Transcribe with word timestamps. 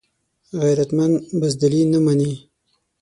غیرتمند 0.61 1.15
بزدلي 1.39 1.81
نه 1.93 1.99
مني 2.05 2.31